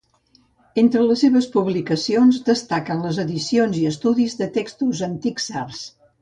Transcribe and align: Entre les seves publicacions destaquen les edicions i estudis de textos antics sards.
Entre 0.83 1.01
les 1.09 1.19
seves 1.25 1.47
publicacions 1.55 2.39
destaquen 2.47 3.05
les 3.09 3.21
edicions 3.25 3.79
i 3.83 3.87
estudis 3.91 4.37
de 4.41 4.49
textos 4.57 5.05
antics 5.11 5.51
sards. 5.53 5.85